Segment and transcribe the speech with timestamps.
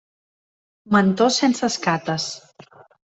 [0.95, 2.25] Mentó sense escates.